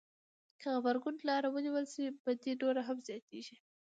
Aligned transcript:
که 0.61 0.67
غبرګون 0.75 1.15
لاره 1.27 1.47
ونیول 1.51 1.85
شي 1.93 2.05
بدي 2.23 2.51
نوره 2.61 2.81
هم 2.87 2.97
زياتېږي. 3.07 3.55